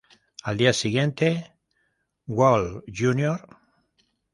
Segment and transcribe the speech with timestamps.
[0.41, 1.53] Al día siguiente,
[2.25, 3.39] Walt Jr.